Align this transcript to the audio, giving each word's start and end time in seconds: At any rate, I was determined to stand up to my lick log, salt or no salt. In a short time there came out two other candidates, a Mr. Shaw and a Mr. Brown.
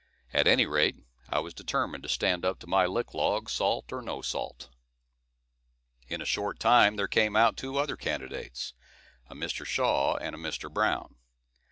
At 0.33 0.47
any 0.47 0.65
rate, 0.65 0.95
I 1.29 1.37
was 1.41 1.53
determined 1.53 2.01
to 2.01 2.09
stand 2.09 2.43
up 2.43 2.57
to 2.61 2.65
my 2.67 2.87
lick 2.87 3.13
log, 3.13 3.51
salt 3.51 3.93
or 3.93 4.01
no 4.01 4.23
salt. 4.23 4.71
In 6.07 6.23
a 6.23 6.25
short 6.25 6.59
time 6.59 6.95
there 6.95 7.07
came 7.07 7.35
out 7.35 7.55
two 7.55 7.77
other 7.77 7.95
candidates, 7.95 8.73
a 9.29 9.35
Mr. 9.35 9.63
Shaw 9.63 10.15
and 10.17 10.33
a 10.33 10.39
Mr. 10.39 10.73
Brown. 10.73 11.17